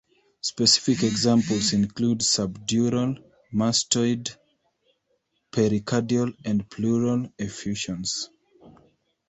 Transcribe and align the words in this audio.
Specific 0.41 1.03
examples 1.03 1.73
include 1.73 2.21
subdural, 2.21 3.23
mastoid, 3.53 4.35
pericardial 5.53 6.35
and 6.43 6.67
pleural 6.67 7.31
effusions. 7.37 8.31